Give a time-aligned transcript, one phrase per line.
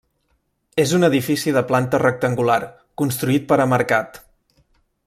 [0.83, 2.59] És un edifici de planta rectangular,
[3.03, 4.21] construït per a mercat.